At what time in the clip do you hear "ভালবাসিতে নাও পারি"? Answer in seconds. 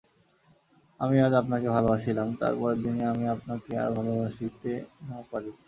3.97-5.51